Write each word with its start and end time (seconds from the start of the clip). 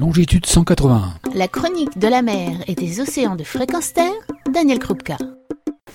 longitude 0.00 0.46
181. 0.46 1.12
La 1.34 1.46
chronique 1.46 1.98
de 1.98 2.08
la 2.08 2.22
mer 2.22 2.52
et 2.66 2.74
des 2.74 3.00
océans 3.00 3.36
de 3.36 3.44
fréquence 3.44 3.92
terre, 3.92 4.14
Daniel 4.50 4.78
Krupka. 4.78 5.18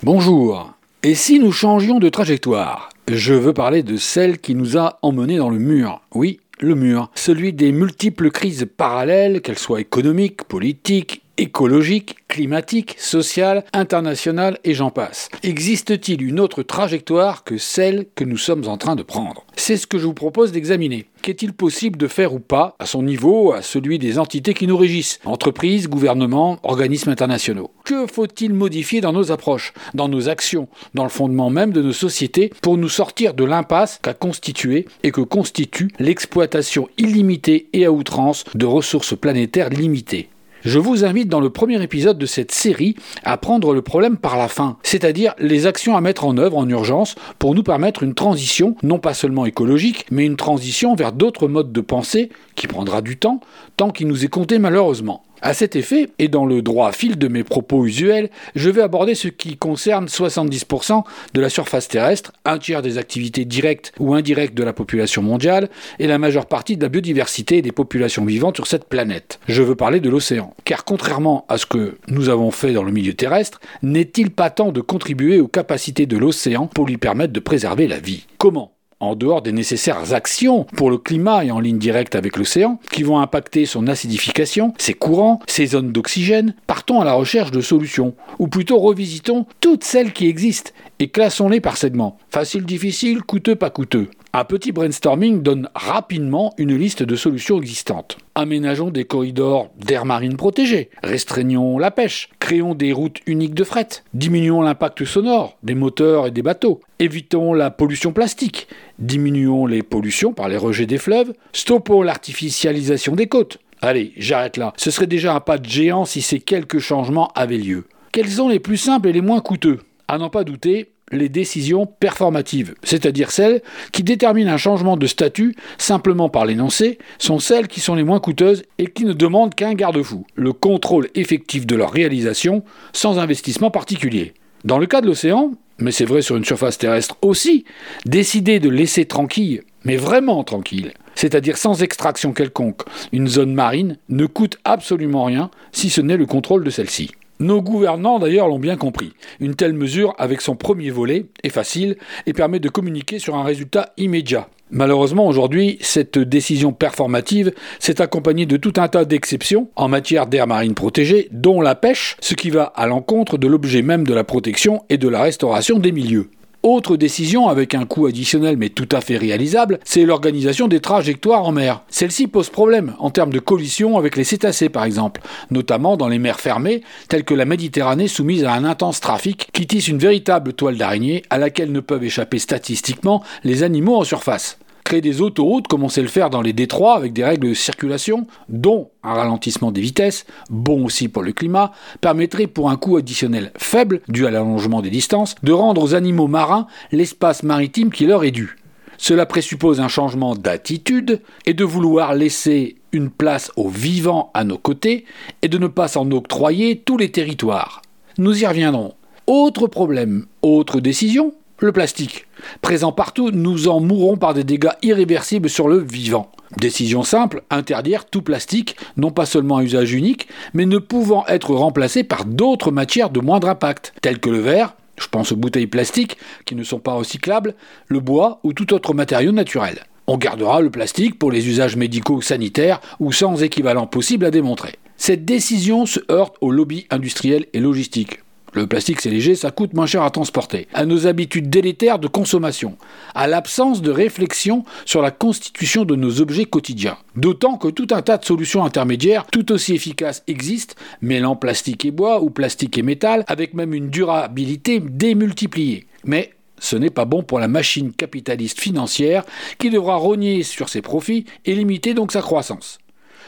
Bonjour. 0.04 0.74
Et 1.01 1.16
si 1.16 1.39
nous 1.39 1.51
changions 1.51 1.97
de 1.97 2.09
trajectoire? 2.09 2.89
Je 3.07 3.33
veux 3.33 3.53
parler 3.53 3.81
de 3.81 3.97
celle 3.97 4.37
qui 4.37 4.53
nous 4.53 4.77
a 4.77 4.99
emmenés 5.01 5.37
dans 5.37 5.49
le 5.49 5.57
mur. 5.57 6.01
Oui, 6.13 6.39
le 6.59 6.75
mur. 6.75 7.09
Celui 7.15 7.51
des 7.51 7.71
multiples 7.71 8.29
crises 8.29 8.68
parallèles, 8.77 9.41
qu'elles 9.41 9.57
soient 9.57 9.81
économiques, 9.81 10.43
politiques, 10.43 11.23
écologique, 11.38 12.15
climatique, 12.27 12.95
social, 12.97 13.63
international 13.73 14.59
et 14.63 14.73
j'en 14.73 14.89
passe. 14.89 15.29
Existe-t-il 15.43 16.21
une 16.21 16.39
autre 16.39 16.63
trajectoire 16.63 17.43
que 17.43 17.57
celle 17.57 18.05
que 18.15 18.23
nous 18.23 18.38
sommes 18.38 18.67
en 18.67 18.77
train 18.77 18.95
de 18.95 19.04
prendre? 19.04 19.45
C'est 19.55 19.77
ce 19.77 19.88
que 19.88 19.98
je 19.98 20.05
vous 20.05 20.13
propose 20.13 20.52
d'examiner. 20.52 21.05
Qu'est-il 21.21 21.53
possible 21.53 21.98
de 21.98 22.07
faire 22.07 22.34
ou 22.34 22.39
pas, 22.39 22.75
à 22.77 22.85
son 22.85 23.02
niveau, 23.02 23.52
à 23.52 23.61
celui 23.61 23.98
des 23.98 24.20
entités 24.20 24.53
qui 24.53 24.67
nous 24.67 24.77
régissent? 24.77 25.20
Entreprises, 25.25 25.88
gouvernements, 25.88 26.59
organismes 26.61 27.09
internationaux. 27.09 27.72
Que 27.83 28.05
faut-il 28.05 28.53
modifier 28.53 29.02
dans 29.02 29.13
nos 29.13 29.31
approches, 29.31 29.73
dans 29.94 30.08
nos 30.08 30.30
actions, 30.30 30.67
dans 30.94 31.03
le 31.03 31.09
fondement 31.09 31.49
même 31.49 31.72
de 31.72 31.81
nos 31.81 31.94
sociétés 31.94 32.52
pour 32.61 32.77
nous 32.77 32.89
sortir 32.89 33.33
de 33.33 33.44
l'impasse 33.44 33.99
qu'a 34.03 34.13
constitué 34.13 34.86
et 35.03 35.11
que 35.11 35.22
constitue 35.22 35.89
l'exploitation 35.99 36.89
illimitée 36.97 37.70
et 37.73 37.86
à 37.86 37.91
outrance 37.91 38.44
de 38.53 38.66
ressources 38.66 39.17
planétaires 39.17 39.70
limitées? 39.70 40.30
Je 40.65 40.79
vous 40.79 41.05
invite 41.05 41.29
dans 41.29 41.39
le 41.39 41.51
premier 41.51 41.81
épisode 41.83 42.17
de 42.17 42.25
cette 42.25 42.51
série 42.51 42.95
à 43.23 43.37
prendre 43.37 43.73
le 43.73 43.83
problème 43.83 44.17
par 44.17 44.35
la 44.35 44.47
fin, 44.47 44.77
c'est-à-dire 44.81 45.35
les 45.38 45.67
actions 45.67 45.95
à 45.95 46.01
mettre 46.01 46.25
en 46.25 46.38
œuvre 46.38 46.57
en 46.57 46.67
urgence 46.67 47.15
pour 47.38 47.53
nous 47.53 47.61
permettre 47.61 48.01
une 48.01 48.15
transition, 48.15 48.75
non 48.81 48.97
pas 48.97 49.13
seulement 49.13 49.45
écologique, 49.45 50.07
mais 50.09 50.25
une 50.25 50.38
transition 50.38 50.95
vers 50.95 51.11
d'autres 51.11 51.47
modes 51.47 51.71
de 51.71 51.81
pensée 51.81 52.29
qui 52.55 52.65
prendra 52.65 53.03
du 53.03 53.17
temps, 53.17 53.41
tant 53.77 53.91
qu'il 53.91 54.07
nous 54.07 54.25
est 54.25 54.29
compté 54.29 54.57
malheureusement. 54.57 55.23
À 55.45 55.54
cet 55.54 55.76
effet, 55.76 56.09
et 56.17 56.27
dans 56.27 56.48
le 56.48 56.63
droit 56.63 56.92
fil 56.92 57.19
de 57.19 57.28
mes 57.28 57.44
propos 57.44 57.86
usuels, 57.86 58.31
je 58.56 58.72
vais 58.72 58.81
aborder 58.81 59.14
ce 59.14 59.28
qui 59.28 59.58
concerne 59.58 60.08
70% 60.08 61.03
de 61.36 61.39
la 61.39 61.50
surface 61.50 61.88
terrestre, 61.88 62.33
un 62.45 62.58
tiers 62.58 62.81
des 62.81 62.97
activités 62.97 63.45
directes 63.45 63.94
ou 64.00 64.16
indirectes 64.16 64.56
de 64.56 64.64
la 64.64 64.73
population 64.73 65.22
mondiale, 65.22 65.69
et 66.00 66.08
la 66.08 66.17
majeure 66.17 66.47
partie 66.47 66.78
de 66.78 66.81
la 66.81 66.89
biodiversité 66.89 67.61
des 67.61 67.72
populations 67.72 68.25
vivantes 68.25 68.56
sur 68.56 68.66
cette 68.66 68.86
planète. 68.86 69.39
Je 69.47 69.61
veux 69.61 69.75
parler 69.75 70.00
de 70.00 70.09
l'océan. 70.09 70.56
Car 70.64 70.84
contrairement 70.84 71.45
à 71.47 71.59
ce 71.59 71.67
que 71.67 72.00
nous 72.08 72.30
avons 72.30 72.50
fait 72.50 72.73
dans 72.73 72.81
le 72.81 72.91
milieu 72.91 73.14
terrestre, 73.14 73.59
n'est-il 73.84 74.31
pas 74.31 74.50
temps 74.50 74.72
de 74.72 74.81
contribuer 74.81 75.39
aux 75.39 75.47
capacités 75.47 76.08
de 76.08 76.17
l'océan 76.17 76.66
pour 76.66 76.88
lui 76.88 76.97
permettre 76.97 77.34
de 77.34 77.39
préserver 77.39 77.88
la 77.88 78.00
vie? 78.00 78.25
Comment? 78.39 78.72
En 78.99 79.15
dehors 79.15 79.41
des 79.41 79.51
nécessaires 79.51 80.13
actions 80.13 80.63
pour 80.75 80.89
le 80.89 80.97
climat 80.97 81.43
et 81.43 81.51
en 81.51 81.59
ligne 81.59 81.77
directe 81.77 82.15
avec 82.15 82.38
l'océan, 82.38 82.79
qui 82.91 83.03
vont 83.03 83.19
impacter 83.19 83.65
son 83.65 83.88
acidification, 83.88 84.73
ses 84.77 84.93
courants, 84.93 85.39
ses 85.47 85.67
zones 85.67 85.91
d'oxygène, 85.91 86.55
partons 86.67 87.01
à 87.01 87.05
la 87.05 87.13
recherche 87.13 87.51
de 87.51 87.61
solutions, 87.61 88.16
ou 88.39 88.47
plutôt 88.47 88.79
revisitons 88.79 89.45
toutes 89.59 89.83
celles 89.83 90.13
qui 90.13 90.27
existent 90.27 90.71
et 90.99 91.09
classons-les 91.09 91.61
par 91.61 91.77
segments. 91.77 92.17
Facile, 92.29 92.66
difficile, 92.66 93.21
coûteux, 93.21 93.55
pas 93.55 93.69
coûteux. 93.69 94.09
Un 94.38 94.44
petit 94.44 94.73
brainstorming 94.73 95.44
donne 95.44 95.69
rapidement 95.73 96.53
une 96.58 96.75
liste 96.75 97.03
de 97.03 97.16
solutions 97.16 97.58
existantes. 97.58 98.17
Aménageons 98.36 98.89
des 98.89 99.05
corridors 99.05 99.69
d'air 99.78 100.03
marine 100.03 100.36
protégés, 100.36 100.89
restreignons 101.02 101.78
la 101.78 101.89
pêche, 101.89 102.28
créons 102.39 102.75
des 102.75 102.91
routes 102.91 103.22
uniques 103.28 103.53
de 103.53 103.63
fret, 103.63 103.88
diminuons 104.13 104.61
l'impact 104.61 105.06
sonore 105.06 105.58
des 105.63 105.73
moteurs 105.73 106.28
et 106.28 106.31
des 106.31 106.41
bateaux, 106.41 106.81
évitons 107.00 107.53
la 107.53 107.72
pollution 107.72 108.11
plastique, 108.11 108.67
diminuons 109.00 109.67
les 109.67 109.83
pollutions 109.83 110.33
par 110.33 110.50
les 110.50 110.58
rejets 110.58 110.86
des 110.86 110.97
fleuves, 110.97 111.31
stoppons 111.53 112.02
l'artificialisation 112.02 113.16
des 113.16 113.28
côtes. 113.28 113.59
Allez, 113.81 114.11
j'arrête 114.17 114.58
là. 114.58 114.73
Ce 114.75 114.91
serait 114.91 115.08
déjà 115.08 115.33
un 115.33 115.39
pas 115.39 115.58
de 115.58 115.69
géant 115.69 116.03
si 116.03 116.22
ces 116.22 116.41
quelques 116.41 116.80
changements 116.80 117.31
avaient 117.36 117.58
lieu. 117.58 117.86
Quels 118.11 118.28
sont 118.28 118.50
les 118.50 118.59
plus 118.59 118.75
simples 118.75 119.08
et 119.08 119.13
les 119.13 119.22
moins 119.22 119.39
coûteux? 119.39 119.80
À 120.09 120.17
n'en 120.17 120.30
pas 120.30 120.44
douter, 120.44 120.91
les 121.11 121.29
décisions 121.29 121.85
performatives, 121.85 122.75
c'est-à-dire 122.83 123.31
celles 123.31 123.61
qui 123.91 124.03
déterminent 124.03 124.51
un 124.51 124.57
changement 124.57 124.97
de 124.97 125.05
statut 125.05 125.55
simplement 125.77 126.29
par 126.29 126.45
l'énoncé, 126.45 126.97
sont 127.19 127.39
celles 127.39 127.67
qui 127.67 127.79
sont 127.79 127.95
les 127.95 128.03
moins 128.03 128.19
coûteuses 128.19 128.63
et 128.77 128.88
qui 128.88 129.05
ne 129.05 129.13
demandent 129.13 129.53
qu'un 129.53 129.73
garde-fou, 129.73 130.25
le 130.35 130.53
contrôle 130.53 131.09
effectif 131.13 131.66
de 131.67 131.75
leur 131.75 131.91
réalisation 131.91 132.63
sans 132.93 133.19
investissement 133.19 133.71
particulier. 133.71 134.33
Dans 134.63 134.79
le 134.79 134.88
cas 134.88 135.01
de 135.01 135.07
l'océan, 135.07 135.51
mais 135.77 135.91
c'est 135.91 136.05
vrai 136.05 136.21
sur 136.21 136.38
une 136.38 136.45
surface 136.45 136.77
terrestre 136.77 137.17
aussi, 137.22 137.66
décider 138.05 138.59
de 138.59 138.69
laisser 138.69 139.05
tranquille, 139.05 139.61
mais 139.83 139.97
vraiment 139.97 140.43
tranquille, 140.43 140.93
c'est-à-dire 141.13 141.57
sans 141.57 141.83
extraction 141.83 142.33
quelconque, 142.33 142.81
une 143.11 143.27
zone 143.27 143.53
marine 143.53 143.97
ne 144.09 144.25
coûte 144.25 144.57
absolument 144.63 145.25
rien 145.25 145.51
si 145.72 145.89
ce 145.89 146.01
n'est 146.01 146.17
le 146.17 146.25
contrôle 146.25 146.63
de 146.63 146.69
celle-ci. 146.72 147.11
Nos 147.40 147.62
gouvernants 147.62 148.19
d'ailleurs 148.19 148.47
l'ont 148.47 148.59
bien 148.59 148.78
compris. 148.78 149.12
Une 149.41 149.56
telle 149.56 149.73
mesure, 149.73 150.16
avec 150.18 150.40
son 150.40 150.56
premier 150.56 150.90
volet, 150.90 151.25
est 151.44 151.50
facile 151.50 151.97
et 152.25 152.34
permet 152.34 152.59
de 152.59 152.69
communiquer 152.69 153.19
sur 153.19 153.35
un 153.35 153.44
résultat 153.44 153.91
immédiat. 153.97 154.47
Malheureusement, 154.72 155.28
aujourd'hui, 155.28 155.78
cette 155.81 156.18
décision 156.18 156.72
performative 156.72 157.51
s'est 157.79 158.01
accompagnée 158.01 158.46
de 158.46 158.57
tout 158.57 158.73
un 158.78 158.88
tas 158.88 159.06
d'exceptions 159.06 159.69
en 159.75 159.90
matière 159.90 160.28
d'air 160.28 160.47
marine 160.47 160.73
protégée, 160.73 161.28
dont 161.31 161.59
la 161.59 161.75
pêche, 161.75 162.16
ce 162.22 162.35
qui 162.35 162.50
va 162.50 162.63
à 162.63 162.88
l'encontre 162.88 163.38
de 163.38 163.47
l'objet 163.47 163.81
même 163.81 164.07
de 164.07 164.13
la 164.13 164.23
protection 164.23 164.84
et 164.90 164.97
de 164.97 165.09
la 165.09 165.22
restauration 165.22 165.78
des 165.78 165.91
milieux. 165.91 166.29
Autre 166.68 166.98
décision 166.98 167.48
avec 167.48 167.76
un 167.76 167.86
coût 167.86 168.08
additionnel 168.08 168.58
mais 168.58 168.70
tout 168.70 168.90
à 168.92 169.00
fait 169.00 169.18
réalisable, 169.18 169.78
c'est 169.84 170.03
l'organisation 170.03 170.68
des 170.68 170.80
trajectoires 170.80 171.46
en 171.46 171.52
mer. 171.52 171.84
Celle-ci 171.90 172.26
pose 172.26 172.50
problème 172.50 172.96
en 172.98 173.12
termes 173.12 173.31
de 173.31 173.38
collision 173.38 174.00
avec 174.00 174.16
les 174.16 174.24
cétacés 174.24 174.70
par 174.70 174.84
exemple, 174.84 175.22
notamment 175.52 175.96
dans 175.96 176.08
les 176.08 176.18
mers 176.18 176.40
fermées 176.40 176.81
telles 177.08 177.24
que 177.24 177.36
la 177.36 177.46
Méditerranée 177.46 178.08
soumise 178.08 178.46
à 178.46 178.53
un 178.53 178.64
intense 178.64 179.00
trafic 179.00 179.48
qui 179.53 179.68
tisse 179.68 179.90
une 179.90 180.00
véritable 180.00 180.53
toile 180.53 180.76
d'araignée 180.76 181.22
à 181.30 181.38
laquelle 181.38 181.72
ne 181.72 181.81
peuvent 181.81 182.03
échapper 182.03 182.40
statistiquement 182.40 183.22
les 183.44 183.62
animaux 183.62 183.97
en 183.97 184.03
surface. 184.03 184.58
Créer 184.85 185.01
des 185.01 185.19
autoroutes, 185.19 185.68
comme 185.68 185.81
on 185.81 185.90
sait 185.90 186.03
le 186.03 186.07
faire 186.07 186.29
dans 186.29 186.44
les 186.44 186.53
détroits, 186.53 186.96
avec 186.96 187.12
des 187.12 187.23
règles 187.23 187.50
de 187.50 187.53
circulation, 187.56 188.28
dont 188.50 188.91
un 189.01 189.16
ralentissement 189.16 189.72
des 189.72 189.81
vitesses, 189.81 190.28
bon 190.51 190.85
aussi 190.85 191.07
pour 191.07 191.23
le 191.23 191.34
climat, 191.34 191.72
permettrait 192.01 192.46
pour 192.46 192.69
un 192.69 192.75
coût 192.75 192.97
additionnel 192.97 193.51
faible, 193.57 194.01
dû 194.07 194.28
à 194.28 194.31
l'allongement 194.31 194.84
des 194.84 194.91
distances, 194.91 195.34
de 195.41 195.51
rendre 195.53 195.81
aux 195.81 195.96
animaux 195.96 196.28
marins 196.28 196.68
l'espace 196.91 197.41
maritime 197.41 197.90
qui 197.90 198.06
leur 198.06 198.23
est 198.25 198.31
dû. 198.31 198.57
Cela 199.00 199.25
présuppose 199.25 199.81
un 199.81 199.88
changement 199.88 200.35
d'attitude 200.35 201.19
et 201.47 201.56
de 201.56 201.63
vouloir 201.63 202.13
laisser 202.13 202.75
une 202.91 203.09
place 203.09 203.52
aux 203.56 203.69
vivants 203.69 204.29
à 204.35 204.44
nos 204.44 204.59
côtés 204.59 205.06
et 205.41 205.47
de 205.47 205.57
ne 205.57 205.67
pas 205.67 205.88
s'en 205.88 206.12
octroyer 206.12 206.78
tous 206.78 206.97
les 206.97 207.12
territoires. 207.12 207.81
Nous 208.19 208.44
y 208.44 208.46
reviendrons. 208.46 208.94
Autre 209.25 209.66
problème, 209.66 210.28
autre 210.44 210.79
décision, 210.79 211.34
le 211.57 211.72
plastique. 211.72 212.28
Présent 212.61 212.91
partout, 212.91 213.31
nous 213.31 213.67
en 213.67 213.79
mourrons 213.79 214.17
par 214.17 214.33
des 214.33 214.44
dégâts 214.44 214.72
irréversibles 214.81 215.50
sur 215.50 215.67
le 215.67 215.78
vivant. 215.78 216.31
Décision 216.57 217.03
simple, 217.03 217.44
interdire 217.50 218.06
tout 218.06 218.22
plastique, 218.22 218.78
non 218.97 219.11
pas 219.11 219.25
seulement 219.25 219.57
à 219.57 219.63
usage 219.63 219.94
unique, 219.94 220.28
mais 220.53 220.66
ne 220.66 220.78
pouvant 220.78 221.25
être 221.28 221.53
remplacé 221.53 222.03
par 222.03 222.25
d'autres 222.25 222.72
matières 222.72 223.09
de 223.09 223.19
moindre 223.19 223.50
impact, 223.50 223.94
telles 224.01 224.19
que 224.19 224.29
le 224.29 224.39
verre, 224.39 224.75
je 224.97 225.07
pense 225.07 225.31
aux 225.31 225.35
bouteilles 225.35 225.67
plastiques 225.67 226.17
qui 226.45 226.55
ne 226.55 226.63
sont 226.63 226.79
pas 226.79 226.94
recyclables, 226.94 227.55
le 227.88 228.00
bois 228.00 228.39
ou 228.44 228.53
tout 228.53 228.73
autre 228.73 228.94
matériau 228.94 229.31
naturel. 229.31 229.85
On 230.07 230.17
gardera 230.17 230.61
le 230.61 230.69
plastique 230.69 231.17
pour 231.17 231.31
les 231.31 231.47
usages 231.50 231.75
médicaux 231.75 232.22
sanitaires 232.22 232.79
ou 233.00 233.11
sans 233.11 233.41
équivalent 233.41 233.88
possible 233.88 234.25
à 234.25 234.31
démontrer. 234.31 234.75
Cette 234.97 235.25
décision 235.25 235.85
se 235.85 236.00
heurte 236.11 236.35
au 236.41 236.51
lobby 236.51 236.85
industriel 236.89 237.47
et 237.53 237.59
logistique. 237.59 238.19
Le 238.55 238.67
plastique, 238.67 239.01
c'est 239.01 239.09
léger, 239.09 239.35
ça 239.35 239.51
coûte 239.51 239.73
moins 239.73 239.85
cher 239.85 240.01
à 240.01 240.09
transporter. 240.11 240.69
À 240.73 240.85
nos 240.85 241.07
habitudes 241.07 241.49
délétères 241.49 241.99
de 241.99 242.07
consommation. 242.07 242.77
À 243.13 243.27
l'absence 243.27 243.81
de 243.81 243.91
réflexion 243.91 244.63
sur 244.85 245.01
la 245.01 245.11
constitution 245.11 245.83
de 245.83 245.97
nos 245.97 246.21
objets 246.21 246.45
quotidiens. 246.45 246.97
D'autant 247.17 247.57
que 247.57 247.67
tout 247.67 247.88
un 247.91 248.01
tas 248.01 248.17
de 248.17 248.23
solutions 248.23 248.63
intermédiaires, 248.63 249.25
tout 249.29 249.52
aussi 249.52 249.73
efficaces, 249.73 250.23
existent, 250.28 250.75
mêlant 251.02 251.35
plastique 251.35 251.84
et 251.84 251.91
bois 251.91 252.22
ou 252.22 252.29
plastique 252.29 252.78
et 252.78 252.81
métal, 252.81 253.25
avec 253.28 253.55
même 253.55 253.73
une 253.73 253.90
durabilité 253.90 254.79
démultipliée. 254.79 255.85
Mais 256.06 256.31
ce 256.58 256.78
n'est 256.78 256.90
pas 256.90 257.04
bon 257.04 257.24
pour 257.24 257.40
la 257.40 257.50
machine 257.50 257.92
capitaliste 257.92 258.62
financière 258.62 259.25
qui 259.58 259.69
devra 259.69 259.98
rogner 259.98 260.44
sur 260.44 260.69
ses 260.69 260.81
profits 260.81 261.25
et 261.44 261.56
limiter 261.56 261.94
donc 261.94 262.13
sa 262.13 262.22
croissance. 262.22 262.78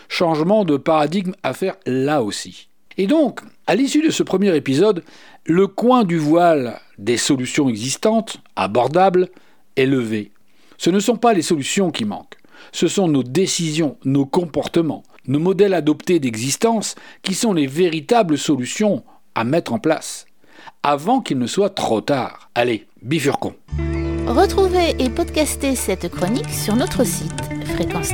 Changement 0.07 0.63
de 0.63 0.77
paradigme 0.77 1.33
à 1.43 1.53
faire 1.53 1.75
là 1.85 2.23
aussi. 2.23 2.69
Et 2.97 3.07
donc, 3.07 3.41
à 3.67 3.75
l'issue 3.75 4.01
de 4.01 4.09
ce 4.09 4.23
premier 4.23 4.55
épisode, 4.55 5.03
le 5.45 5.67
coin 5.67 6.03
du 6.03 6.17
voile 6.17 6.79
des 6.97 7.17
solutions 7.17 7.69
existantes, 7.69 8.41
abordables, 8.55 9.29
est 9.75 9.85
levé. 9.85 10.31
Ce 10.77 10.89
ne 10.89 10.99
sont 10.99 11.17
pas 11.17 11.33
les 11.33 11.41
solutions 11.41 11.91
qui 11.91 12.05
manquent, 12.05 12.37
ce 12.71 12.87
sont 12.87 13.07
nos 13.07 13.23
décisions, 13.23 13.97
nos 14.03 14.25
comportements, 14.25 15.03
nos 15.27 15.39
modèles 15.39 15.73
adoptés 15.73 16.19
d'existence 16.19 16.95
qui 17.21 17.33
sont 17.33 17.53
les 17.53 17.67
véritables 17.67 18.37
solutions 18.37 19.03
à 19.35 19.43
mettre 19.43 19.73
en 19.73 19.79
place, 19.79 20.25
avant 20.83 21.21
qu'il 21.21 21.37
ne 21.37 21.47
soit 21.47 21.69
trop 21.69 22.01
tard. 22.01 22.49
Allez, 22.55 22.87
bifurquons. 23.01 23.55
Retrouvez 24.27 24.95
et 24.99 25.09
podcastez 25.09 25.75
cette 25.75 26.09
chronique 26.09 26.49
sur 26.49 26.75
notre 26.75 27.03
site 27.05 27.31
fréquence 27.65 28.11